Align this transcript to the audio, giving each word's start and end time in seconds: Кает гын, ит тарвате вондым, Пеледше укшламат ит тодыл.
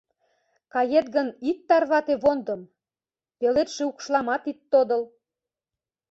Кает 0.73 1.07
гын, 1.15 1.27
ит 1.49 1.59
тарвате 1.67 2.15
вондым, 2.23 2.61
Пеледше 3.39 3.83
укшламат 3.89 4.43
ит 4.51 4.59
тодыл. 4.71 5.01